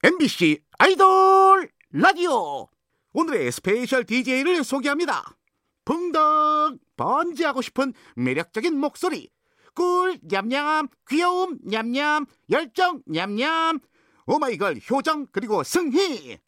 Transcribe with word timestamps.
MBC 0.00 0.60
아이돌 0.78 1.70
라디오 1.90 2.68
오늘의 3.14 3.50
스페셜 3.50 4.04
DJ를 4.04 4.62
소개합니다. 4.62 5.36
풍덩 5.84 6.76
번지하고 6.96 7.62
싶은 7.62 7.92
매력적인 8.14 8.78
목소리 8.78 9.28
꿀 9.74 10.20
냠냠 10.22 10.86
귀여움 11.08 11.58
냠냠 11.64 12.26
열정 12.48 13.02
냠냠 13.06 13.80
오마이걸 14.26 14.78
효정 14.88 15.26
그리고 15.32 15.64
승희 15.64 16.38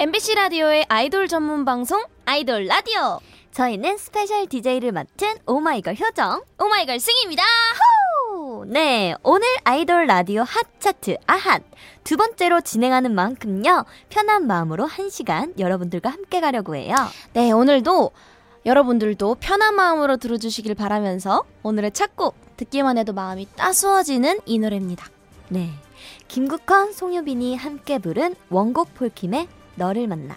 MBC 0.00 0.34
라디오의 0.34 0.86
아이돌 0.88 1.28
전문 1.28 1.64
방송 1.64 2.02
아이돌 2.24 2.64
라디오. 2.64 3.20
저희는 3.52 3.98
스페셜 3.98 4.46
DJ를 4.46 4.92
맡은 4.92 5.34
오마이걸 5.46 5.96
효정. 5.96 6.42
오마이걸 6.58 7.00
승희입니다. 7.00 7.42
호! 7.42 8.64
네, 8.66 9.14
오늘 9.22 9.46
아이돌 9.64 10.06
라디오 10.06 10.42
핫 10.42 10.66
차트 10.78 11.16
아핫 11.26 11.62
두 12.04 12.16
번째로 12.16 12.60
진행하는 12.60 13.14
만큼요 13.14 13.84
편한 14.08 14.46
마음으로 14.46 14.86
한 14.86 15.10
시간 15.10 15.52
여러분들과 15.58 16.10
함께 16.10 16.40
가려고 16.40 16.76
해요. 16.76 16.94
네, 17.32 17.50
오늘도 17.50 18.12
여러분들도 18.66 19.36
편한 19.40 19.74
마음으로 19.74 20.16
들어주시길 20.18 20.74
바라면서 20.74 21.44
오늘의 21.62 21.92
첫 21.92 22.10
곡 22.14 22.36
듣기만 22.56 22.98
해도 22.98 23.12
마음이 23.14 23.48
따스워지는 23.56 24.40
이 24.44 24.58
노래입니다. 24.58 25.06
네, 25.48 25.70
김국헌, 26.28 26.92
송유빈이 26.92 27.56
함께 27.56 27.98
부른 27.98 28.36
원곡 28.50 28.94
폴킴의 28.94 29.48
너를 29.76 30.06
만나. 30.06 30.36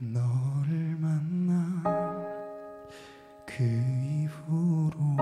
너를 0.00 0.96
만나 1.00 1.82
그 3.44 3.64
이후로 3.64 5.16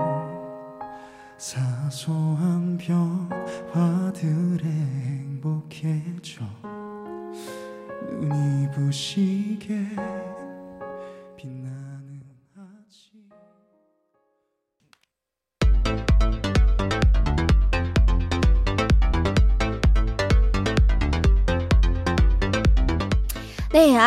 사소한 1.35 2.77
변화들에 2.77 4.69
행복해져 4.69 6.45
눈이 8.21 8.69
부시게 8.71 9.96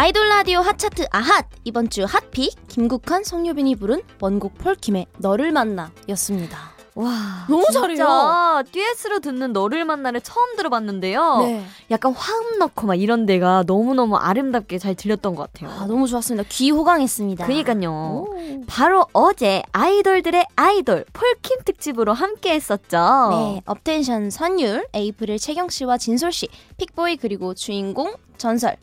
아이돌 0.01 0.31
라디오 0.31 0.61
핫 0.61 0.79
차트 0.79 1.09
아핫 1.11 1.45
이번 1.65 1.91
주 1.91 2.05
핫픽 2.05 2.55
김국환, 2.69 3.23
송유빈이 3.23 3.77
부른 3.77 4.01
원곡 4.19 4.57
폴킴의 4.57 5.09
너를 5.19 5.53
만나 5.53 5.91
였습니다. 6.09 6.71
와, 6.95 7.45
너무 7.51 7.67
잘해요. 7.71 8.63
듀엣으로 8.73 9.19
듣는 9.21 9.53
너를 9.53 9.85
만나를 9.85 10.23
처음 10.23 10.57
들어봤는데요. 10.57 11.41
네, 11.41 11.67
약간 11.91 12.15
화음 12.15 12.59
넣고 12.59 12.87
막 12.87 12.95
이런 12.95 13.27
데가 13.27 13.65
너무너무 13.67 14.17
아름답게 14.17 14.79
잘 14.79 14.95
들렸던 14.95 15.35
것 15.35 15.53
같아요. 15.53 15.71
아, 15.79 15.85
너무 15.85 16.09
좋았습니다. 16.09 16.49
귀 16.49 16.71
호강했습니다. 16.71 17.45
그니까요. 17.45 17.91
오. 17.91 18.35
바로 18.67 19.07
어제 19.13 19.63
아이돌들의 19.73 20.47
아이돌 20.57 21.05
폴킴 21.13 21.59
특집으로 21.67 22.15
함께 22.15 22.55
했었죠. 22.55 23.29
네, 23.33 23.63
업텐션 23.67 24.31
선율, 24.31 24.87
에이프릴 24.95 25.39
채경 25.39 25.69
씨와 25.69 25.99
진솔 25.99 26.33
씨, 26.33 26.49
픽보이 26.79 27.19
그리고 27.19 27.53
주인공 27.53 28.15
전설 28.39 28.79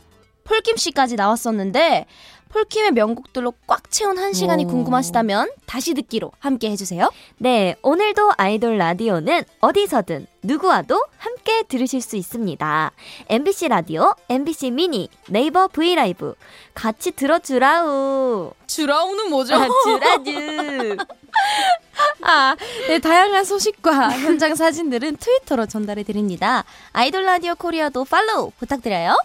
폴킴 0.48 0.76
씨까지 0.76 1.16
나왔었는데 1.16 2.06
폴킴의 2.48 2.92
명곡들로 2.92 3.52
꽉 3.66 3.90
채운 3.90 4.16
한 4.16 4.32
시간이 4.32 4.64
오. 4.64 4.68
궁금하시다면 4.68 5.50
다시 5.66 5.92
듣기로 5.92 6.32
함께 6.38 6.70
해주세요. 6.70 7.10
네, 7.36 7.76
오늘도 7.82 8.32
아이돌 8.38 8.78
라디오는 8.78 9.44
어디서든 9.60 10.26
누구와도 10.42 11.04
함께 11.18 11.62
들으실 11.64 12.00
수 12.00 12.16
있습니다. 12.16 12.92
MBC 13.28 13.68
라디오, 13.68 14.14
MBC 14.30 14.70
미니, 14.70 15.10
네이버 15.28 15.68
브이라이브 15.68 16.34
같이 16.72 17.10
들어주라우. 17.10 18.52
주라우는 18.66 19.28
뭐죠? 19.28 19.54
아, 19.54 19.68
주라주. 19.84 20.96
아, 22.22 22.56
네, 22.86 22.98
다양한 22.98 23.44
소식과 23.44 24.10
현장 24.20 24.54
사진들은 24.54 25.18
트위터로 25.18 25.66
전달해 25.66 26.02
드립니다. 26.02 26.64
아이돌 26.92 27.24
라디오 27.24 27.54
코리아도 27.54 28.04
follow 28.06 28.52
부탁드려요. 28.58 29.18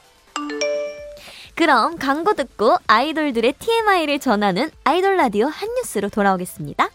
그럼 1.55 1.97
광고 1.97 2.33
듣고 2.33 2.77
아이돌들의 2.87 3.53
TMI를 3.59 4.19
전하는 4.19 4.71
아이돌 4.83 5.17
라디오 5.17 5.47
한 5.47 5.69
뉴스로 5.75 6.09
돌아오겠습니다. 6.09 6.89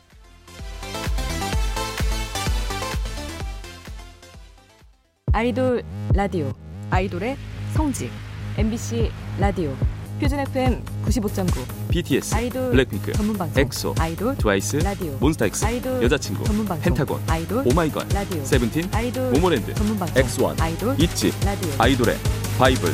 아이돌 5.33 5.85
라디오 6.15 6.53
아이돌의 6.91 7.37
성지 7.75 8.11
MBC 8.57 9.13
라디오 9.39 9.77
표준 10.21 10.41
FM 10.41 10.83
95.9 11.07 11.89
BTS, 11.91 12.35
아이돌 12.35 12.71
블랙핑크, 12.73 13.13
전문 13.13 13.39
방송 13.39 13.63
엑소, 13.63 13.95
아이돌 14.01 14.37
트와이스, 14.37 14.77
라디오 14.79 15.13
몬스타엑스, 15.21 15.65
아이돌 15.65 16.03
여자친구, 16.03 16.43
전문 16.43 16.67
방송 16.67 16.83
펜타곤, 16.83 17.23
아이돌 17.29 17.69
오마이걸, 17.69 18.09
라디오 18.13 18.45
세븐틴, 18.45 18.91
아이돌 18.93 19.31
모모랜드, 19.31 19.73
전문 19.75 19.97
방송 19.97 20.21
엑스원, 20.21 20.61
아이돌 20.61 20.97
있지, 21.01 21.33
라디오 21.45 21.71
아이돌의 21.79 22.17
바이블, 22.59 22.91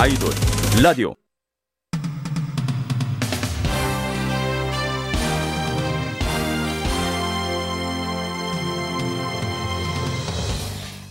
아이돌 0.00 0.30
라디오. 0.82 1.14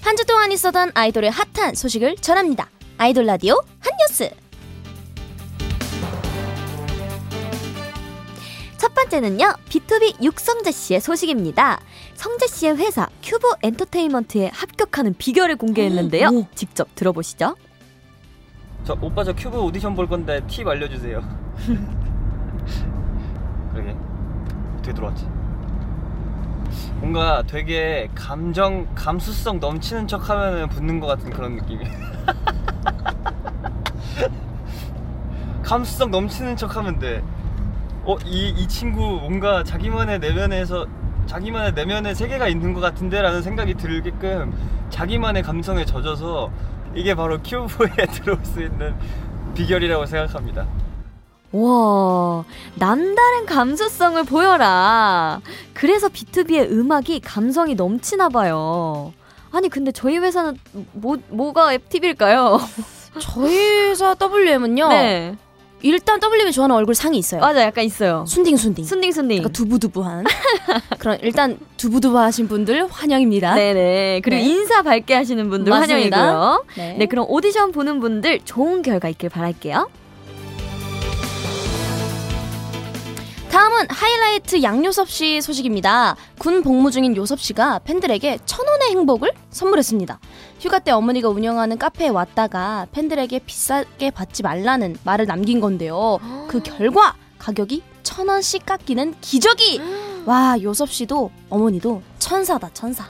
한 0.02 0.16
주 0.18 0.26
동안 0.26 0.52
있었던 0.52 0.92
아이돌의 0.94 1.32
핫한 1.32 1.76
소식을 1.76 2.16
전합니다. 2.18 2.70
아이돌 2.98 3.26
라디오 3.26 3.54
한 3.80 3.94
뉴스. 4.02 4.30
첫 8.78 8.94
번째는요, 8.94 9.54
B2B 9.70 10.24
육성재 10.24 10.72
씨의 10.72 11.02
소식입니다. 11.02 11.80
성재 12.16 12.48
씨의 12.48 12.78
회사 12.78 13.08
큐브 13.22 13.48
엔터테인먼트에 13.62 14.50
합격하는 14.54 15.16
비결을 15.18 15.58
공개했는데요. 15.58 16.30
오. 16.30 16.48
직접 16.56 16.88
들어보시죠. 16.96 17.56
저 18.90 18.98
오빠 19.02 19.24
저 19.24 19.34
큐브 19.34 19.60
오디션 19.60 19.94
볼 19.94 20.08
건데 20.08 20.42
팁 20.48 20.68
알려주세요. 20.68 21.22
그러게 23.72 23.96
어떻게 24.74 24.92
들어왔지? 24.92 25.28
뭔가 26.96 27.44
되게 27.46 28.10
감정 28.16 28.88
감수성 28.96 29.60
넘치는 29.60 30.08
척하면 30.08 30.70
붙는 30.70 31.00
것 31.00 31.06
같은 31.06 31.30
그런 31.30 31.58
느낌이. 31.58 31.86
감수성 35.62 36.10
넘치는 36.10 36.56
척하면 36.56 36.98
돼. 36.98 37.22
어이 38.06 38.56
이 38.58 38.68
친구 38.68 39.02
뭔가 39.02 39.64
자기만의 39.64 40.18
내면에서 40.18 40.88
자기만의 41.28 41.74
내면의 41.74 42.16
세계가 42.16 42.48
있는 42.48 42.74
것 42.74 42.80
같은데라는 42.80 43.44
생각이 43.44 43.76
들게끔 43.76 44.52
자기만의 44.90 45.44
감성에 45.44 45.86
젖어서 45.86 46.50
이게 46.96 47.16
바로 47.16 47.40
큐브에 47.42 48.06
들어올 48.14 48.44
수 48.44 48.62
있는 48.62 48.96
비결이라고 49.56 50.06
생각합니다. 50.06 50.68
와, 51.52 52.44
남다른 52.76 53.46
감수성을 53.48 54.24
보여라. 54.24 55.42
그래서 55.74 56.08
B2B의 56.08 56.72
음악이 56.72 57.22
감성이 57.22 57.74
넘치나 57.76 58.30
봐요. 58.30 59.14
아니, 59.52 59.68
근데 59.68 59.92
저희 59.92 60.18
회사는 60.18 60.58
뭐, 60.94 61.18
뭐가 61.30 61.74
앱팁일까요? 61.74 62.60
저희 63.20 63.58
회사 63.90 64.16
WM은요. 64.22 64.90
네. 64.90 65.36
일단 65.82 66.20
WM이 66.22 66.52
좋아하는 66.52 66.76
얼굴 66.76 66.96
상이 66.96 67.18
있어요. 67.18 67.42
맞아, 67.42 67.62
약간 67.64 67.84
있어요. 67.84 68.26
순딩순딩. 68.28 68.86
순딩순딩. 68.86 69.38
그러니까 69.38 69.50
두부두부한. 69.54 70.26
그런 70.98 71.18
일단 71.22 71.58
두부두부하신 71.78 72.48
분들 72.48 72.88
환영입니다. 72.90 73.56
네네. 73.56 74.22
그리고 74.24 74.42
네. 74.44 74.50
인사 74.50 74.82
밝게 74.82 75.14
하시는 75.14 75.50
분들 75.50 75.70
맞습니다. 75.70 76.18
환영이고요. 76.18 76.66
네. 76.78 76.96
네, 77.00 77.06
그럼 77.06 77.26
오디션 77.30 77.72
보는 77.72 78.00
분들 78.00 78.42
좋은 78.46 78.82
결과 78.82 79.10
있길 79.10 79.30
바랄게요. 79.30 79.90
다음은 83.60 83.88
하이라이트 83.90 84.64
양요섭 84.64 85.10
씨 85.10 85.42
소식입니다. 85.42 86.16
군 86.38 86.64
복무 86.64 86.92
중인 86.92 87.18
요섭 87.18 87.42
씨가 87.42 87.80
팬들에게 87.80 88.40
천 88.46 88.66
원의 88.66 88.92
행복을 88.92 89.34
선물했습니다. 89.50 90.18
휴가 90.62 90.80
때 90.80 90.92
어머니가 90.92 91.28
운영하는 91.28 91.78
카페에 91.78 92.08
왔다가 92.08 92.88
팬들에게 92.94 93.40
비싸게 93.40 94.12
받지 94.12 94.44
말라는 94.44 94.96
말을 95.04 95.26
남긴 95.26 95.60
건데요. 95.60 96.20
그 96.48 96.64
결과 96.64 97.16
가격이 97.38 97.84
천 98.02 98.30
원씩 98.30 98.66
깎이는 98.66 99.16
기적이. 99.20 99.82
와 100.26 100.56
요섭 100.62 100.90
씨도 100.90 101.30
어머니도 101.50 102.02
천사다 102.18 102.70
천사. 102.74 103.10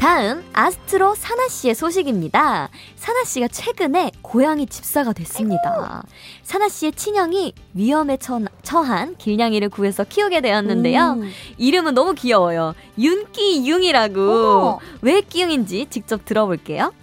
다음 0.00 0.42
아스트로 0.54 1.14
사나 1.14 1.46
씨의 1.48 1.74
소식입니다. 1.74 2.70
사나 2.96 3.22
씨가 3.24 3.48
최근에 3.48 4.12
고양이 4.22 4.64
집사가 4.64 5.12
됐습니다. 5.12 6.02
사나 6.42 6.70
씨의 6.70 6.92
친형이 6.92 7.52
위험에 7.74 8.16
처, 8.16 8.40
처한 8.62 9.18
길냥이를 9.18 9.68
구해서 9.68 10.04
키우게 10.04 10.40
되었는데요. 10.40 11.16
음. 11.18 11.30
이름은 11.58 11.92
너무 11.92 12.14
귀여워요. 12.14 12.74
윤기융이라고. 12.98 14.20
어머. 14.20 14.78
왜 15.02 15.20
끼융인지 15.20 15.88
직접 15.90 16.24
들어볼게요. 16.24 16.94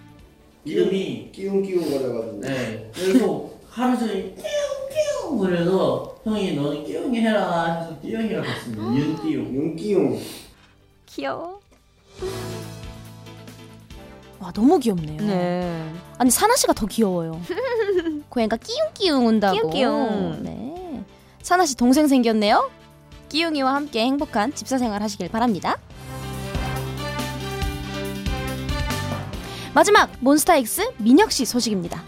이름이 0.64 1.30
끼웅끼웅 1.32 1.80
거려가지고 1.80 2.40
네 2.40 2.90
그래서 2.92 3.50
하루 3.70 3.96
종일 3.96 4.34
끼웅끼웅 4.34 5.38
거려서 5.38 6.16
형이 6.24 6.54
너는 6.56 6.84
끼웅이 6.84 7.20
해라 7.20 7.78
해서 7.80 8.00
끼웅이라고 8.00 8.44
했습니다 8.44 8.82
윤끼웅 8.82 9.54
윤끼웅 9.54 10.20
귀여워. 11.06 11.60
와 14.40 14.52
너무 14.52 14.78
귀엽네요. 14.78 15.20
네. 15.20 15.92
아니 16.16 16.30
사나 16.30 16.54
씨가 16.56 16.72
더 16.72 16.86
귀여워요. 16.86 17.40
고양이가 18.28 18.56
끼웅끼웅 18.56 19.26
운다고. 19.26 19.56
끼웅끼웅. 19.56 20.42
네. 20.42 21.04
사나 21.42 21.66
씨 21.66 21.76
동생 21.76 22.06
생겼네요. 22.06 22.70
끼웅이와 23.28 23.74
함께 23.74 24.00
행복한 24.04 24.54
집사 24.54 24.78
생활 24.78 25.02
하시길 25.02 25.28
바랍니다. 25.28 25.76
마지막 29.74 30.10
몬스타엑스 30.20 30.92
민혁 30.98 31.30
씨 31.32 31.44
소식입니다. 31.44 32.02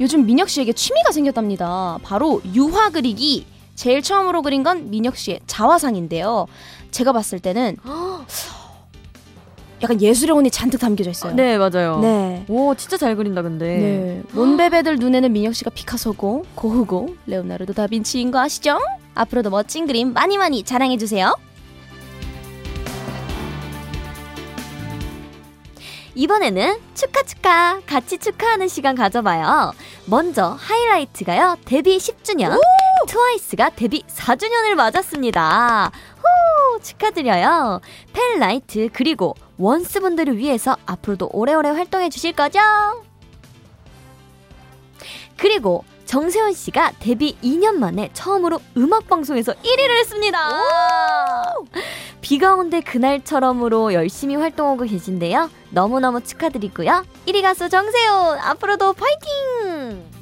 요즘 0.00 0.26
민혁 0.26 0.48
씨에게 0.48 0.72
취미가 0.72 1.12
생겼답니다. 1.12 1.98
바로 2.02 2.40
유화 2.54 2.90
그리기. 2.90 3.46
제일 3.74 4.02
처음으로 4.02 4.42
그린 4.42 4.62
건 4.62 4.90
민혁 4.90 5.16
씨의 5.16 5.40
자화상인데요. 5.46 6.46
제가 6.90 7.12
봤을 7.12 7.40
때는 7.40 7.76
약간 9.84 10.00
예술의 10.00 10.34
혼이 10.34 10.50
잔뜩 10.50 10.78
담겨져 10.80 11.10
있어요. 11.10 11.34
네, 11.34 11.58
맞아요. 11.58 12.00
네. 12.00 12.44
오, 12.48 12.74
진짜 12.74 12.96
잘 12.96 13.16
그린다, 13.16 13.42
근데. 13.42 13.66
네. 13.66 14.22
몬베베들 14.32 14.96
눈에는 14.96 15.32
민혁 15.32 15.54
씨가 15.54 15.70
피카소고 15.70 16.46
고흐고 16.54 17.16
레오나르도 17.26 17.74
다빈치인 17.74 18.30
거 18.30 18.40
아시죠? 18.40 18.78
앞으로도 19.14 19.50
멋진 19.50 19.86
그림 19.86 20.12
많이 20.12 20.38
많이 20.38 20.62
자랑해 20.62 20.96
주세요. 20.96 21.34
이번에는 26.16 26.76
축하 26.94 27.22
축하 27.24 27.80
같이 27.86 28.18
축하하는 28.18 28.68
시간 28.68 28.94
가져봐요. 28.94 29.72
먼저 30.06 30.56
하이라이트가요. 30.60 31.56
데뷔 31.64 31.98
10주년. 31.98 32.58
트와이스가 33.06 33.70
데뷔 33.70 34.02
4주년을 34.02 34.74
맞았습니다. 34.74 35.90
후 36.16 36.80
축하드려요. 36.82 37.80
라이트 38.12 38.90
그리고 38.92 39.34
원스 39.58 40.00
분들을 40.00 40.36
위해서 40.36 40.76
앞으로도 40.86 41.30
오래오래 41.32 41.70
활동해 41.70 42.08
주실 42.08 42.32
거죠? 42.32 42.60
그리고 45.36 45.84
정세운 46.06 46.52
씨가 46.52 46.92
데뷔 47.00 47.36
2년 47.42 47.74
만에 47.74 48.10
처음으로 48.12 48.60
음악 48.76 49.08
방송에서 49.08 49.52
1위를 49.52 49.98
했습니다. 50.00 50.38
비가 52.20 52.54
온대 52.54 52.80
그날처럼으로 52.80 53.92
열심히 53.94 54.36
활동하고 54.36 54.84
계신데요. 54.84 55.50
너무너무 55.70 56.22
축하드리고요. 56.22 57.04
1위 57.26 57.42
가수 57.42 57.68
정세운 57.68 58.38
앞으로도 58.38 58.94
파이팅! 58.94 60.13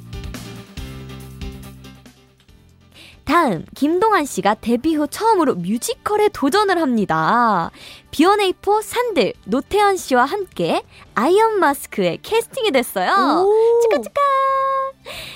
다음 3.25 3.65
김동완 3.75 4.25
씨가 4.25 4.55
데뷔 4.55 4.95
후 4.95 5.07
처음으로 5.07 5.55
뮤지컬에 5.55 6.29
도전을 6.29 6.81
합니다. 6.81 7.71
B1A4 8.11 8.81
산들 8.81 9.33
노태현 9.45 9.97
씨와 9.97 10.25
함께 10.25 10.83
아이언 11.15 11.59
마스크에 11.59 12.17
캐스팅이 12.21 12.71
됐어요. 12.71 13.47
축하. 13.91 14.21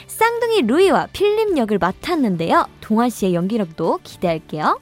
쌍둥이 0.08 0.64
루이와 0.64 1.08
필립 1.14 1.58
역을 1.58 1.78
맡았는데요. 1.78 2.66
동완 2.82 3.10
씨의 3.10 3.34
연기력도 3.34 4.00
기대할게요. 4.04 4.80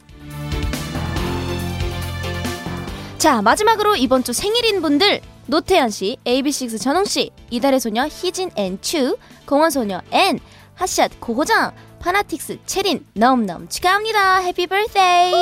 자, 3.18 3.42
마지막으로 3.42 3.96
이번 3.96 4.24
주 4.24 4.34
생일인 4.34 4.82
분들 4.82 5.22
노태현 5.48 5.90
씨, 5.90 6.18
AB6IX 6.26 6.82
전웅 6.82 7.06
씨, 7.06 7.32
이달의 7.50 7.80
소녀 7.80 8.08
희진 8.08 8.50
and 8.56 8.80
츄, 8.82 9.18
공원 9.46 9.70
소녀 9.70 10.02
앤, 10.12 10.40
핫샷 10.76 11.20
고호정, 11.20 11.72
파나틱스 12.06 12.60
체린 12.68 13.04
너무너무 13.14 13.68
축하합니다. 13.68 14.38
happy 14.38 14.68
birthday. 14.68 15.34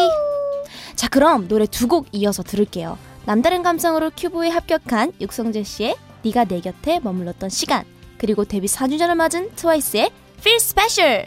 자, 0.96 1.10
그럼 1.10 1.50
노래 1.50 1.66
두 1.66 1.88
곡 1.90 2.08
이어서 2.14 2.42
들을게요. 2.42 2.98
남다른 3.26 3.64
감성으로 3.64 4.12
큐브에 4.16 4.48
합격한 4.48 5.12
육성재 5.20 5.64
씨의 5.64 5.98
네가 6.24 6.46
내 6.46 6.62
곁에 6.62 7.02
머물렀던 7.02 7.50
시간, 7.50 7.84
그리고 8.18 8.46
데뷔 8.46 8.68
4주년을 8.68 9.16
맞은 9.16 9.54
트와이스의 9.58 10.10
Feel 10.40 10.56
Special. 10.56 11.26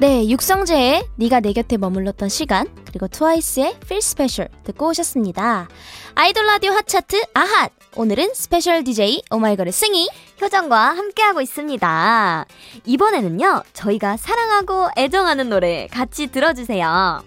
네, 0.00 0.26
육성재의 0.30 1.08
네가 1.16 1.40
내 1.40 1.52
곁에 1.52 1.76
머물렀던 1.76 2.30
시간 2.30 2.66
그리고 2.86 3.06
트와이스의 3.06 3.76
Feel 3.82 3.98
Special 3.98 4.48
듣고 4.64 4.88
오셨습니다. 4.88 5.68
아이돌 6.14 6.46
라디오 6.46 6.72
핫차트 6.72 7.22
아핫 7.34 7.70
오늘은 7.96 8.32
스페셜 8.32 8.82
DJ 8.82 9.20
오마이걸의 9.30 9.72
승희 9.72 10.08
효정과 10.40 10.96
함께하고 10.96 11.42
있습니다. 11.42 12.46
이번에는요, 12.86 13.62
저희가 13.74 14.16
사랑하고 14.16 14.88
애정하는 14.96 15.50
노래 15.50 15.86
같이 15.88 16.28
들어주세요. 16.28 17.22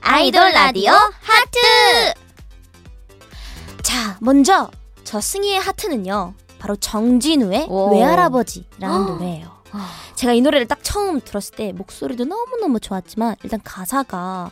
아이돌 0.00 0.52
라디오 0.52 0.92
하트 0.92 2.14
자, 3.82 4.16
먼저 4.22 4.70
저 5.04 5.20
승희의 5.20 5.60
하트는요. 5.60 6.32
바로 6.58 6.76
정진우의 6.76 7.66
오. 7.68 7.92
외할아버지라는 7.94 8.96
헉. 8.96 9.06
노래예요. 9.12 9.55
제가 10.14 10.32
이 10.32 10.40
노래를 10.40 10.66
딱 10.66 10.78
처음 10.82 11.20
들었을 11.20 11.56
때 11.56 11.72
목소리도 11.72 12.24
너무너무 12.24 12.80
좋았지만 12.80 13.36
일단 13.42 13.60
가사가 13.62 14.50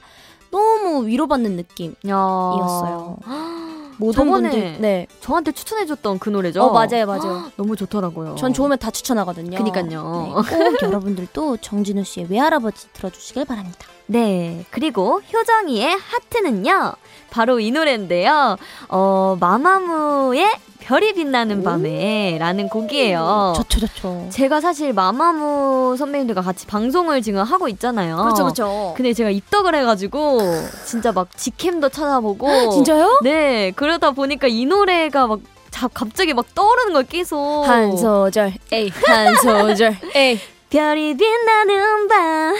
너무 0.50 1.07
위로받는 1.07 1.57
느낌이었어요. 1.57 3.16
모든 3.99 4.25
저번에 4.25 4.50
분들 4.50 4.81
네. 4.81 5.07
저한테 5.21 5.52
추천해줬던 5.52 6.19
그 6.19 6.28
노래죠? 6.31 6.62
어, 6.62 6.73
맞아요, 6.73 7.07
맞아요. 7.07 7.50
너무 7.57 7.76
좋더라고요. 7.76 8.37
전 8.37 8.52
좋으면 8.52 8.78
다 8.78 8.90
추천하거든요. 8.90 9.57
그니까요. 9.59 10.43
네, 10.49 10.57
꼭 10.71 10.83
여러분들도 10.83 11.59
정진우 11.59 12.04
씨의 12.04 12.26
외할아버지 12.31 12.88
들어주시길 12.93 13.45
바랍니다. 13.45 13.78
네. 14.07 14.64
그리고 14.71 15.21
효정이의 15.33 15.97
하트는요. 15.97 16.95
바로 17.31 17.59
이 17.59 17.71
노래인데요. 17.71 18.57
어, 18.88 19.37
마마무의 19.40 20.47
별이 20.84 21.14
빛나는 21.14 21.62
밤에 21.62 22.36
라는 22.38 22.68
곡이에요. 22.68 23.54
좋죠, 23.56 23.80
좋죠. 23.80 24.26
제가 24.30 24.60
사실 24.60 24.92
마마무 24.92 25.96
선배님들과 25.96 26.42
같이 26.42 26.66
방송을 26.66 27.22
지금 27.22 27.40
하고 27.42 27.68
있잖아요. 27.68 28.16
그렇죠, 28.18 28.42
그렇죠. 28.44 28.94
근데 28.96 29.14
제가 29.14 29.30
입덕을 29.30 29.74
해가지고 29.74 30.40
진짜 30.84 31.10
막 31.12 31.34
직캠도 31.36 31.88
찾아보고 31.88 32.70
진짜요? 32.70 33.20
네 33.22 33.72
그러다 33.74 34.10
보니까 34.10 34.46
이 34.46 34.66
노래가 34.66 35.26
막 35.26 35.40
자, 35.70 35.88
갑자기 35.88 36.34
막 36.34 36.54
떠오르는 36.54 36.92
걸 36.92 37.02
계속 37.04 37.64
한 37.66 37.96
소절, 37.96 38.52
에이, 38.70 38.90
한 39.06 39.34
소절, 39.36 39.96
에이. 40.14 40.38
별이 40.70 41.16
빛나는 41.16 42.08
밤. 42.08 42.56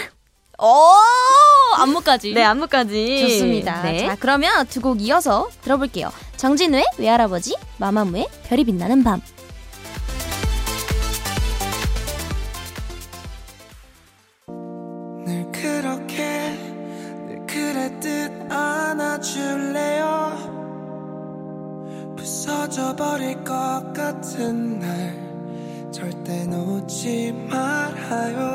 오! 0.61 0.67
안무까지. 1.77 2.33
네 2.33 2.43
안무까지 2.43 3.21
좋습니다. 3.21 3.83
네. 3.83 3.99
자, 3.99 4.15
그러면 4.19 4.65
두 4.67 4.81
곡 4.81 5.01
이어서 5.01 5.47
들어볼게요. 5.61 6.11
정진우의 6.45 6.85
외할아버지, 6.99 7.55
마마무의 7.79 8.27
별이 8.43 8.63
빛나는 8.65 9.03
밤. 9.03 9.19
버릴 22.95 23.43
것 23.43 23.91
같은 23.93 24.79
날 24.79 25.91
절대 25.91 26.45
놓지 26.45 27.33
말아요 27.49 28.54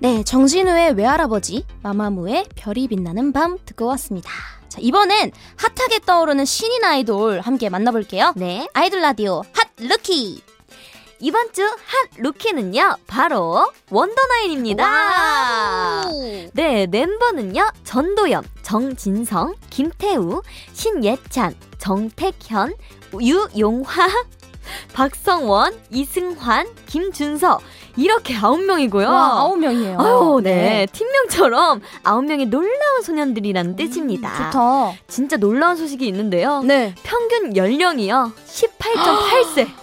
네, 0.00 0.22
정진우의 0.22 0.92
외할아버지, 0.92 1.64
마마무의 1.82 2.46
별이 2.54 2.86
빛나는 2.86 3.32
밤 3.32 3.58
듣고 3.66 3.86
왔습니다. 3.86 4.30
자, 4.68 4.78
이번엔 4.80 5.32
hot하게 5.56 6.00
떠오르는 6.06 6.44
신인 6.44 6.84
아이돌 6.84 7.40
함께 7.40 7.68
만나볼게요. 7.68 8.32
네. 8.36 8.68
아이돌 8.74 9.00
라디오 9.00 9.42
핫 9.52 9.68
루키. 9.78 10.42
이번 11.20 11.52
주 11.52 11.64
핫 11.64 11.76
루키는요, 12.18 12.98
바로 13.08 13.72
원더나인입니다. 13.90 14.84
네, 16.52 16.86
멤버는요, 16.86 17.68
전도염, 17.82 18.44
정진성, 18.62 19.56
김태우, 19.68 20.42
신예찬, 20.74 21.56
정택현, 21.78 22.72
유용하, 23.20 24.08
박성원, 24.92 25.74
이승환, 25.90 26.68
김준서, 26.86 27.60
이렇게 27.96 28.34
아홉 28.36 28.62
명이고요. 28.62 29.08
와, 29.08 29.40
아홉 29.40 29.58
명이에요. 29.58 29.98
아유, 29.98 30.40
네. 30.42 30.86
팀명처럼 30.92 31.80
아홉 32.04 32.24
명의 32.24 32.46
놀라운 32.46 33.02
소년들이라는 33.02 33.76
뜻입니다. 33.76 34.28
음, 34.30 34.44
좋다. 34.44 34.92
진짜 35.08 35.36
놀라운 35.36 35.76
소식이 35.76 36.06
있는데요. 36.06 36.62
네. 36.62 36.94
평균 37.02 37.56
연령이요. 37.56 38.32
18.8세. 38.46 39.68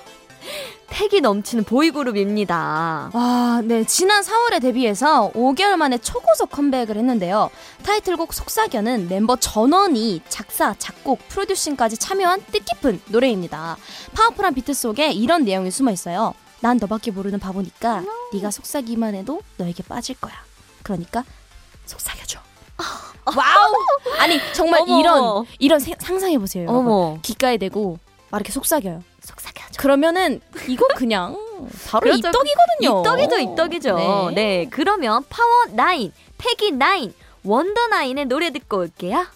패기 0.95 1.19
넘치는 1.19 1.65
보이그룹입니다. 1.65 3.09
와, 3.13 3.61
네. 3.65 3.83
지난 3.83 4.23
4월에 4.23 4.61
데뷔해서 4.61 5.29
5개월 5.33 5.75
만에 5.75 5.97
초고속 5.97 6.49
컴백을 6.51 6.95
했는데요. 6.95 7.49
타이틀곡 7.83 8.33
속삭여는 8.33 9.09
멤버 9.09 9.35
전원이 9.35 10.21
작사, 10.29 10.73
작곡, 10.79 11.19
프로듀싱까지 11.27 11.97
참여한 11.97 12.41
뜻깊은 12.49 13.01
노래입니다. 13.07 13.75
파워풀한 14.13 14.53
비트 14.53 14.73
속에 14.73 15.11
이런 15.11 15.43
내용이 15.43 15.69
숨어 15.69 15.91
있어요. 15.91 16.33
난 16.61 16.77
너밖에 16.77 17.11
모르는 17.11 17.39
바보니까 17.39 18.01
네가 18.31 18.49
속삭이기만 18.51 19.15
해도 19.15 19.41
너에게 19.57 19.83
빠질 19.83 20.15
거야. 20.21 20.33
그러니까 20.81 21.25
속삭여줘. 21.87 22.39
와우! 23.35 23.73
아니 24.19 24.39
정말 24.53 24.79
어머. 24.83 24.97
이런 24.99 25.45
이런 25.59 25.79
세- 25.81 25.95
상상해 25.99 26.37
보세요. 26.37 26.67
귓가에 27.21 27.57
대고 27.57 27.99
막 28.29 28.37
이렇게 28.39 28.53
속삭여요. 28.53 29.03
그러면은 29.85 30.41
이거 30.67 30.87
그냥 30.95 31.37
바로 31.87 32.01
그렇죠. 32.01 32.29
입덕이거든요. 32.29 33.01
입덕이죠, 33.01 33.37
입덕이죠. 33.37 33.95
네. 33.95 34.33
네. 34.33 34.67
그러면 34.71 35.23
파워 35.29 35.65
9, 35.67 36.09
패기 36.39 36.71
9, 36.71 37.13
원더 37.43 37.89
9의 37.91 38.25
노래 38.25 38.49
듣고 38.49 38.79
올게요. 38.79 39.27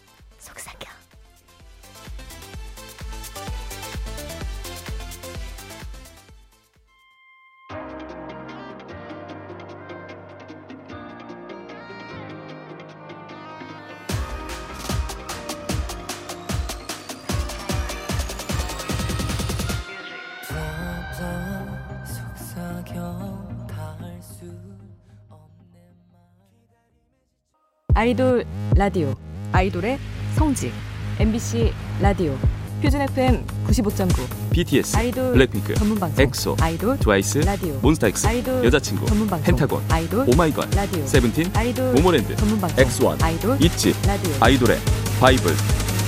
아이돌 28.00 28.46
라디오 28.78 29.14
아이돌의 29.52 30.00
성지 30.36 30.72
MBC 31.20 31.74
라디오 32.00 32.34
표준 32.82 33.02
FM 33.02 33.46
95.9 33.68 34.52
BTS, 34.52 34.96
아이돌 34.96 35.34
블랙핑크, 35.34 35.76
전문 35.76 36.00
방송 36.00 36.24
엑소, 36.24 36.56
아이돌 36.62 36.98
트와이스, 37.00 37.40
라디오 37.40 37.74
몬스타엑스, 37.82 38.26
아이돌 38.26 38.64
여자친구, 38.64 39.06
전문 39.06 39.28
방송 39.28 39.46
펜타곤, 39.46 39.84
아이돌 39.90 40.30
오마이걸, 40.30 40.70
라디오 40.78 41.06
세븐틴, 41.06 41.52
아이돌 41.54 41.92
모모랜드, 41.96 42.38
전문 42.38 42.62
방송 42.62 42.86
엑스원, 42.86 43.22
아이돌 43.22 43.62
있지, 43.62 43.94
라디오 44.08 44.32
아이돌의 44.40 44.78
바이블, 45.20 45.52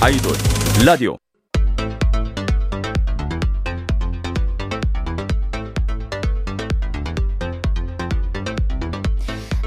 아이돌 0.00 0.32
라디오. 0.86 1.18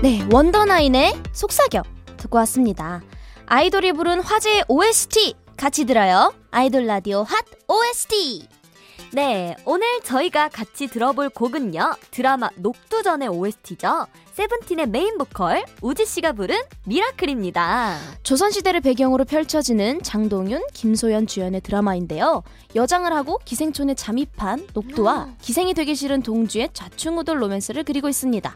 네, 0.02 0.28
원더나인의 0.32 1.14
속삭여 1.32 1.95
듣고 2.26 2.38
왔습니다. 2.40 3.02
아이돌이 3.46 3.94
부른 3.94 4.22
화제의 4.22 4.66
OST 4.68 5.36
같이 5.58 5.86
들어요. 5.86 6.34
아이돌 6.52 6.86
라디오 6.86 7.24
핫 7.24 7.46
OST. 7.68 8.48
네, 9.14 9.56
오늘 9.66 9.88
저희가 10.04 10.50
같이 10.50 10.88
들어볼 10.88 11.30
곡은요. 11.30 11.94
드라마 12.12 12.50
녹두전의 12.58 13.30
OST죠. 13.30 14.08
세븐틴의 14.34 14.88
메인 14.88 15.18
보컬 15.18 15.64
우지 15.82 16.06
씨가 16.06 16.34
부른 16.34 16.58
Miracle입니다. 16.86 17.98
조선 18.24 18.52
시대를 18.52 18.82
배경으로 18.82 19.24
펼쳐지는 19.24 20.02
장동윤, 20.02 20.62
김소연 20.74 21.28
주연의 21.28 21.62
드라마인데요. 21.62 22.44
여장을 22.76 23.10
하고 23.14 23.40
기생촌에 23.46 23.94
잠입한 23.94 24.68
녹두와 24.74 25.30
기생이 25.42 25.74
되기 25.74 25.96
싫은 25.96 26.22
동주의 26.22 26.68
좌충우돌 26.74 27.42
로맨스를 27.42 27.86
그리고 27.86 28.10
있습니다. 28.10 28.54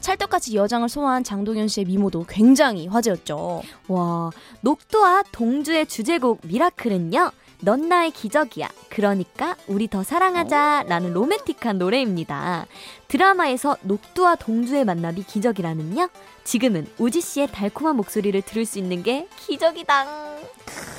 찰떡같이 0.00 0.56
여장을 0.56 0.88
소화한 0.88 1.22
장동윤 1.24 1.68
씨의 1.68 1.86
미모도 1.86 2.24
굉장히 2.28 2.86
화제였죠. 2.86 3.62
와, 3.88 4.30
녹두와 4.62 5.24
동주의 5.32 5.86
주제곡 5.86 6.40
Miracle은요. 6.44 7.32
넌 7.62 7.88
나의 7.88 8.10
기적이야. 8.10 8.68
그러니까 8.88 9.56
우리 9.66 9.86
더 9.88 10.02
사랑하자. 10.02 10.84
라는 10.88 11.12
로맨틱한 11.12 11.78
노래입니다. 11.78 12.66
드라마에서 13.08 13.76
녹두와 13.82 14.36
동주의 14.36 14.84
만남이 14.84 15.24
기적이라는요. 15.24 16.08
지금은 16.44 16.86
우지 16.98 17.20
씨의 17.20 17.48
달콤한 17.52 17.96
목소리를 17.96 18.40
들을 18.42 18.64
수 18.64 18.78
있는 18.78 19.02
게 19.02 19.28
기적이다. 19.36 20.06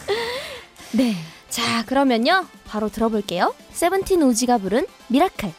네. 0.94 1.16
자, 1.50 1.84
그러면요. 1.86 2.46
바로 2.66 2.90
들어볼게요. 2.90 3.54
세븐틴 3.72 4.22
우지가 4.22 4.60
부른 4.60 4.86
Miracle. 5.08 5.52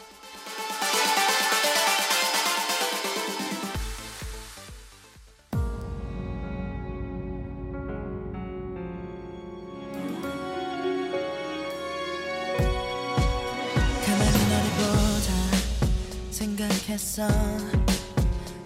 생각했어 17.13 17.29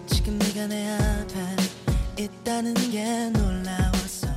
지금 0.05 0.39
네가 0.39 0.67
내 0.67 0.89
앞에 0.89 2.23
있다는 2.23 2.73
게 2.91 3.29
놀라웠어 3.29 4.27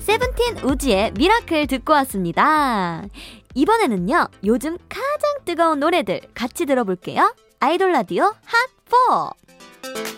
세븐틴 0.00 0.58
우지의 0.64 1.12
Miracle 1.12 1.66
듣고 1.68 1.92
왔습니다. 1.92 3.04
이번에는요, 3.54 4.28
요즘 4.44 4.76
가장 4.88 5.44
뜨거운 5.44 5.80
노래들 5.80 6.20
같이 6.34 6.66
들어볼게요. 6.66 7.34
아이돌 7.60 7.92
라디오 7.92 8.34
핫4! 8.90 10.15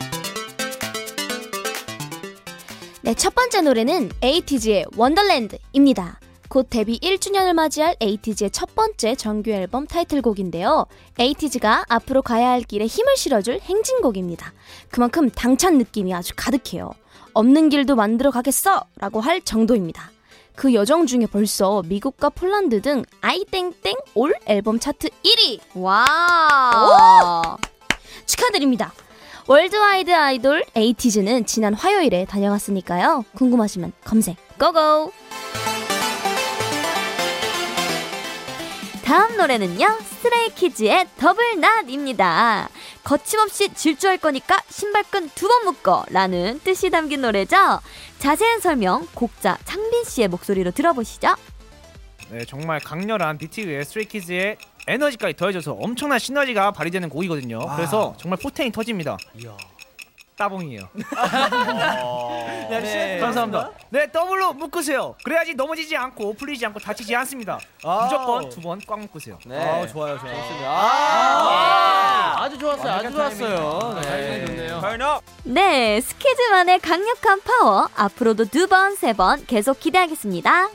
네, 3.09 3.15
첫 3.15 3.35
번째 3.35 3.63
노래는 3.63 4.11
에이티즈의 4.21 4.85
Wonderland입니다. 4.95 6.21
곧 6.51 6.67
데뷔 6.69 6.99
1주년을 6.99 7.55
맞이할 7.55 7.97
에이티즈의 8.01 8.51
첫 8.51 8.75
번째 8.75 9.15
정규 9.15 9.51
앨범 9.51 9.87
타이틀곡인데요. 9.87 10.85
에이티즈가 11.19 11.87
앞으로 11.89 12.21
가야 12.21 12.51
할 12.51 12.61
길에 12.61 12.85
힘을 12.85 13.17
실어줄 13.17 13.61
행진곡입니다. 13.63 14.53
그만큼 14.91 15.31
당찬 15.31 15.79
느낌이 15.79 16.13
아주 16.13 16.35
가득해요. 16.37 16.91
없는 17.33 17.71
길도 17.71 17.97
만들어 17.97 18.31
가겠어! 18.31 18.83
라고 18.99 19.23
할 19.23 19.41
정도입니다. 19.41 20.11
그 20.55 20.75
여정 20.75 21.07
중에 21.07 21.25
벌써 21.33 21.83
미국과 21.87 22.29
폴란드 22.29 22.83
등 22.83 23.05
아이땡땡 23.23 23.97
올 24.17 24.35
앨범 24.45 24.79
차트 24.79 25.09
1위! 25.09 25.61
와! 25.77 27.57
축하드립니다. 28.27 28.93
worldwide 29.49 30.15
아이돌 30.15 30.63
에이티즈는 30.77 31.47
지난 31.47 31.73
화요일에 31.73 32.27
다녀갔으니까요. 32.27 33.25
궁금하시면 33.35 33.93
검색 34.05 34.37
go 34.59 34.80
go! 34.80 35.11
다음 39.03 39.39
노래는요, 39.39 39.87
스트레이키즈의 40.03 41.07
Double 41.17 41.59
Knot입니다. 41.61 42.69
거침없이 43.03 43.73
질주할 43.73 44.19
거니까 44.19 44.61
신발끈 44.69 45.31
두 45.35 45.49
번 45.49 45.65
묶어 45.65 46.05
라는 46.11 46.61
뜻이 46.63 46.91
담긴 46.91 47.23
노래죠. 47.23 47.81
자세한 48.19 48.61
설명 48.61 49.07
곡자 49.15 49.57
창빈 49.65 50.05
씨의 50.05 50.29
목소리로 50.29 50.73
들어보시죠. 50.73 51.29
네, 52.31 52.45
정말 52.45 52.81
강렬한 52.81 53.39
비트에 53.39 53.83
스트레이키즈의 53.87 54.59
에너지까지 54.89 55.35
더해져서 55.37 55.73
엄청난 55.75 56.19
시너지가 56.19 56.73
발휘되는 56.73 57.09
곡이거든요. 57.09 57.59
그래서 57.77 58.15
정말 58.19 58.39
포텐이 58.43 58.73
터집니다. 58.73 59.17
따봉이에요. 60.37 60.89
네. 62.71 63.19
감사합니다. 63.21 63.71
네, 63.91 64.11
더블로 64.13 64.53
묶으세요. 64.53 65.17
그래야지 65.25 65.55
넘어지지 65.55 65.97
않고 65.97 66.35
풀리지 66.35 66.65
않고 66.67 66.79
다치지 66.79 67.15
않습니다. 67.17 67.59
아. 67.83 68.05
무조건 68.05 68.49
두 68.49 68.61
번 68.61 68.81
꽉 68.87 69.01
묶으세요. 69.01 69.39
네. 69.47 69.57
아, 69.59 69.85
좋아요, 69.87 70.17
좋아요. 70.19 70.37
좋습니다. 70.37 70.69
아, 70.71 72.43
아주 72.45 72.57
좋았어요. 72.59 72.93
아주 72.93 73.11
좋았어요. 73.11 74.01
네. 74.03 74.47
좋네요. 74.47 75.21
네, 75.43 76.01
스키즈만의 76.01 76.79
강력한 76.79 77.41
파워 77.43 77.89
앞으로도 77.97 78.45
두 78.47 78.69
번, 78.69 78.95
세 78.95 79.13
번 79.13 79.45
계속 79.47 79.81
기대하겠습니다. 79.81 80.69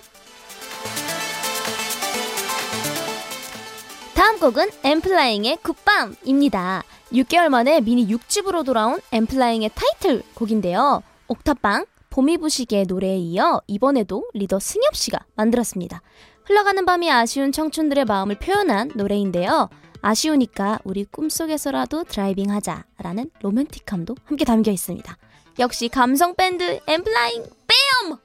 다음 4.16 4.40
곡은 4.40 4.70
엔플라잉의 4.84 5.58
굿밤입니다. 5.64 6.84
6개월 7.12 7.50
만에 7.50 7.82
미니 7.82 8.08
6집으로 8.08 8.66
돌아온 8.66 9.00
엔플라잉의 9.12 9.72
타이틀 9.76 10.24
곡인데요. 10.34 11.04
옥탑방, 11.28 11.86
봄이 12.10 12.38
부시게 12.38 12.86
노래에 12.88 13.18
이어 13.18 13.62
이번에도 13.68 14.26
리더 14.34 14.60
승엽 14.60 14.96
씨가 14.96 15.26
만들었습니다. 15.36 16.02
흘러가는 16.46 16.86
밤이 16.86 17.12
아쉬운 17.12 17.52
청춘들의 17.52 18.06
마음을 18.06 18.36
표현한 18.38 18.92
노래인데요. 18.96 19.70
아쉬우니까 20.02 20.80
우리 20.84 21.06
꿈속에서라도 21.06 22.04
driving 22.04 22.52
하자라는 22.52 23.32
로맨틱함도 23.42 24.16
함께 24.26 24.46
담겨 24.46 24.72
있습니다. 24.72 25.18
역시 25.60 25.88
감성 25.88 26.36
밴드 26.36 26.80
엔플라잉 26.88 27.46
뺨! 27.68 28.18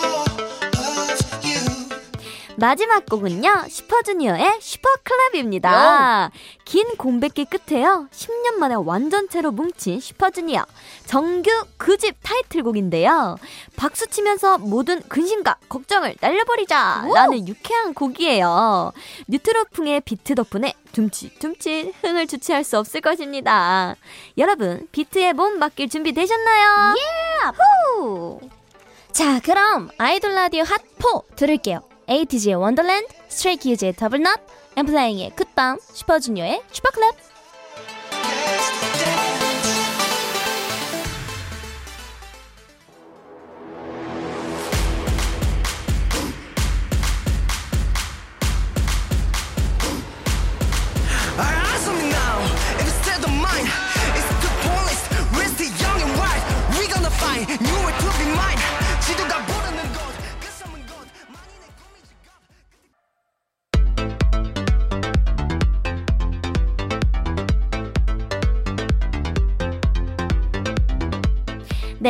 마지막 2.60 3.06
곡은요, 3.06 3.64
슈퍼주니어의 3.70 4.58
슈퍼클럽입니다. 4.60 6.30
긴 6.66 6.94
공백기 6.98 7.46
끝에요, 7.46 8.06
10년 8.12 8.56
만에 8.56 8.74
완전체로 8.74 9.50
뭉친 9.50 9.98
슈퍼주니어. 9.98 10.66
정규 11.06 11.50
9집 11.78 12.16
타이틀곡인데요. 12.22 13.38
박수 13.76 14.06
치면서 14.08 14.58
모든 14.58 15.00
근심과 15.08 15.56
걱정을 15.70 16.16
날려버리자! 16.20 17.06
라는 17.14 17.48
유쾌한 17.48 17.94
곡이에요. 17.94 18.92
뉴트로풍의 19.28 20.02
비트 20.02 20.34
덕분에 20.34 20.74
둠칫둠칫 20.92 21.94
흥을 22.02 22.26
주체할 22.26 22.62
수 22.62 22.76
없을 22.76 23.00
것입니다. 23.00 23.96
여러분, 24.36 24.86
비트에 24.92 25.32
몸 25.32 25.58
맡길 25.58 25.88
준비 25.88 26.12
되셨나요? 26.12 26.94
예! 26.98 27.46
후! 27.96 28.38
자, 29.12 29.40
그럼 29.40 29.88
아이돌 29.96 30.34
라디오 30.34 30.64
핫4 30.64 31.36
들을게요. 31.36 31.89
에이티즈의 32.10 32.56
Wonderland, 32.56 33.06
스트레이 33.28 33.56
키즈의 33.56 33.94
Double 33.94 34.19
Knot, 34.19 34.40
엔플라잉의 34.76 35.30
굿밤, 35.36 35.78
슈퍼주니어의 35.80 36.60
Super 36.72 36.93
Clap. 36.93 37.14
Ask 51.38 51.88
me 51.92 52.10
now 52.10 52.30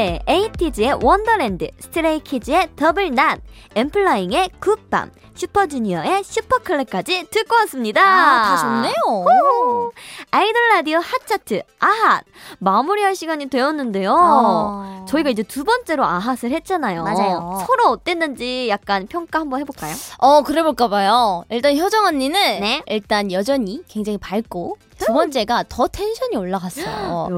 네, 0.01 0.19
에이티즈의 0.27 1.01
Wonderland, 1.03 1.69
스트레이키즈의 1.79 2.71
Double 2.75 3.10
Knot, 3.10 3.39
엔플라잉의 3.75 4.49
굿밤, 4.59 5.11
슈퍼주니어의 5.35 6.25
Super 6.25 6.61
Clap까지 6.61 7.27
듣고 7.31 7.55
왔습니다. 7.57 8.01
아, 8.01 8.43
다 8.45 8.57
좋네요. 8.57 8.95
후. 9.05 9.93
아이돌 10.31 10.69
라디오 10.71 11.01
hot차트 11.01 11.61
아핫 11.81 12.25
마무리할 12.61 13.15
시간이 13.15 13.51
되었는데요. 13.51 14.17
어. 14.19 15.05
저희가 15.07 15.29
이제 15.29 15.43
두 15.43 15.65
번째로 15.65 16.03
아핫을 16.07 16.51
했잖아요. 16.51 17.03
맞아요. 17.05 17.63
서로 17.67 17.91
어땠는지 17.91 18.71
약간 18.71 19.07
평가 19.07 19.41
한번 19.41 19.61
해볼까요? 19.61 19.95
어, 20.17 20.43
그래볼까 20.43 20.89
봐요. 20.89 21.45
일단 21.51 21.77
효정 21.77 22.07
언니는 22.07 22.61
네. 22.61 22.83
일단 22.87 23.31
여전히 23.33 23.83
굉장히 23.87 24.17
밝고 24.17 24.79
두 25.01 25.13
번째가 25.13 25.65
더 25.69 25.89
텐션이 25.89 26.37
올라갔어요. 26.37 27.29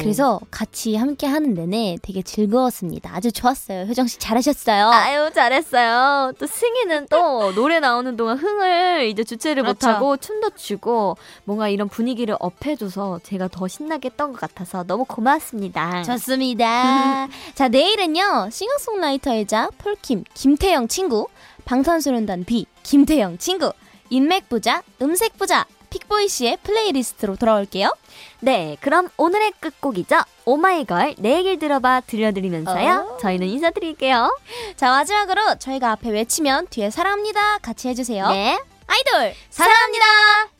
그래서 0.00 0.40
같이 0.50 0.96
함께 0.96 1.26
하는 1.26 1.54
내내 1.54 1.96
되게 2.00 2.22
즐거웠습니다. 2.22 3.14
아주 3.14 3.32
좋았어요. 3.32 3.84
효정 3.86 4.06
씨 4.06 4.18
잘하셨어요. 4.18 4.88
아유 4.88 5.30
잘했어요. 5.34 6.32
또 6.38 6.46
승희는 6.46 7.08
또 7.10 7.52
노래 7.54 7.80
나오는 7.80 8.16
동안 8.16 8.38
흥을 8.38 9.08
이제 9.08 9.24
주체를 9.24 9.62
그렇죠. 9.64 9.86
못하고 9.86 10.16
춤도 10.16 10.50
추고 10.50 11.16
뭔가 11.44 11.68
이런 11.68 11.88
분위기를 11.88 12.36
up해줘서 12.38 13.20
제가 13.22 13.48
더 13.48 13.66
신나게 13.68 14.08
했던 14.10 14.32
것 14.32 14.40
같아서 14.40 14.84
너무 14.84 15.04
고맙습니다. 15.04 16.02
좋습니다. 16.04 17.28
자, 17.54 17.68
내일은요, 17.68 18.48
싱어송라이터이자 18.50 19.70
폴킴, 19.78 20.24
김태형 20.34 20.88
친구, 20.88 21.28
방탄소년단 21.64 22.44
V, 22.44 22.66
김태형 22.82 23.38
친구, 23.38 23.72
인맥 24.10 24.48
부자, 24.48 24.82
음색 25.02 25.36
부자, 25.36 25.66
픽보이 25.90 26.28
씨의 26.28 26.58
playlist로 26.62 27.36
돌아올게요. 27.36 27.94
네, 28.40 28.76
그럼 28.80 29.08
오늘의 29.16 29.52
끝곡이죠. 29.60 30.16
오마이걸 30.44 31.14
내 31.18 31.36
얘기를 31.38 31.58
들어봐 31.58 32.02
들려드리면서요. 32.06 33.12
어. 33.14 33.16
저희는 33.18 33.46
인사드릴게요. 33.46 34.36
자, 34.76 34.90
마지막으로 34.90 35.58
저희가 35.58 35.92
앞에 35.92 36.10
외치면 36.10 36.66
뒤에 36.68 36.90
사랑합니다. 36.90 37.58
같이 37.58 37.88
해주세요. 37.88 38.28
네, 38.30 38.58
아이돌, 38.86 39.34
사랑합니다. 39.50 40.04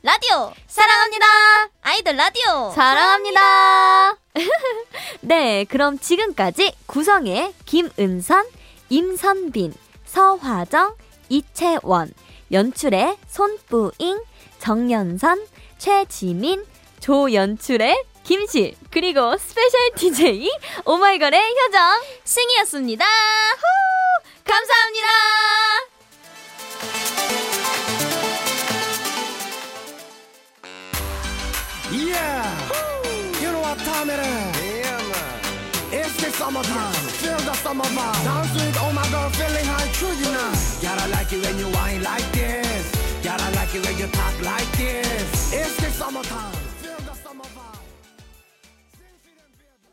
라디오, 0.03 0.53
사랑합니다. 0.67 1.25
아이돌 1.81 2.15
라디오. 2.15 2.71
사랑합니다. 2.75 4.17
네, 5.21 5.65
그럼 5.65 5.97
지금까지 5.99 6.73
구성의 6.85 7.53
김은선, 7.65 8.45
임선빈, 8.89 9.73
서화정, 10.05 10.95
이채원, 11.29 12.11
연출의 12.51 13.17
손뿌잉, 13.27 14.19
정연선, 14.59 15.45
최지민, 15.77 16.63
조연출의 16.99 18.03
김실, 18.23 18.75
그리고 18.91 19.37
스페셜 19.37 19.91
DJ 19.95 20.49
오마이걸의 20.85 21.39
효정, 21.39 22.01
승이었습니다. 22.23 23.03
후! 23.05 24.29
감사합니다. 24.43 25.07
Yeah, 31.91 32.45
you 33.41 33.51
know 33.51 33.61
what 33.61 33.79
time 33.79 34.09
it 34.11 34.19
is? 34.19 34.61
Yeah, 34.61 35.01
man. 35.09 35.39
It's 35.91 36.13
the 36.21 36.29
summertime. 36.31 36.93
Feel 37.17 37.37
the 37.37 37.53
summer 37.53 37.83
vibe. 37.83 38.23
Dance 38.23 38.53
with 38.53 38.77
oh 38.79 38.91
my 38.93 39.07
girl, 39.09 39.29
feeling 39.31 39.65
high, 39.65 39.89
true 39.93 40.13
you 40.13 40.31
know. 40.31 40.53
Gotta 40.83 41.09
like 41.09 41.33
it 41.33 41.43
when 41.43 41.57
you 41.57 41.65
whine 41.73 42.03
like 42.03 42.31
this. 42.31 42.98
Gotta 43.21 43.53
like 43.55 43.75
it 43.75 43.85
when 43.85 43.97
you 43.97 44.07
talk 44.07 44.41
like 44.41 44.71
this. 44.77 45.53
It's 45.53 45.75
the 45.75 45.91
summertime. 45.91 46.58